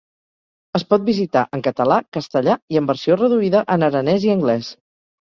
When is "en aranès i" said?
3.79-4.37